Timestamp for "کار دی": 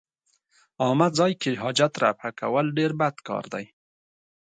3.27-3.65